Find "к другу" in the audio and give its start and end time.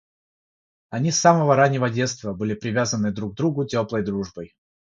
3.33-3.67